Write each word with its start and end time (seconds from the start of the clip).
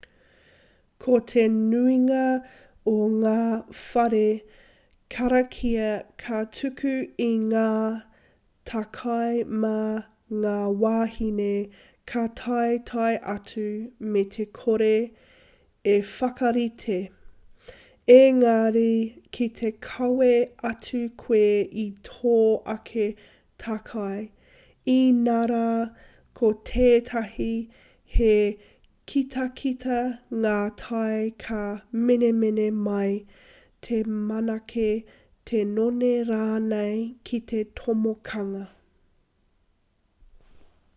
ko 1.03 1.17
te 1.31 1.43
nuinga 1.55 2.23
o 2.91 2.95
ngā 3.15 3.35
whare 3.81 4.21
karakia 5.15 5.87
ka 6.23 6.39
tuku 6.59 6.93
i 7.25 7.31
ngā 7.53 7.67
takai 8.71 9.31
mā 9.65 9.75
ngā 10.45 10.55
wāhine 10.85 11.51
ka 12.13 12.23
taetae 12.41 13.15
atu 13.35 13.65
me 14.15 14.23
te 14.37 14.45
kore 14.61 14.93
i 15.95 15.97
whakarite 16.13 16.97
engari 18.17 18.95
ki 19.37 19.49
te 19.61 19.73
kawe 19.89 20.31
atu 20.71 21.03
koe 21.25 21.45
i 21.85 21.87
tō 22.09 22.35
ake 22.75 23.05
takai 23.65 24.17
inarā 24.95 25.67
ko 26.39 26.49
tētahi 26.71 27.53
he 28.15 28.35
kitakita 29.11 29.95
ngā 30.43 30.57
tae 30.81 31.21
ka 31.45 31.61
menemene 32.09 32.67
mai 32.89 33.13
te 33.87 33.99
manake 34.31 34.89
te 35.51 35.63
none 35.77 36.11
rānei 36.33 36.99
ki 37.29 37.39
te 37.53 37.63
tomokanga 37.81 38.63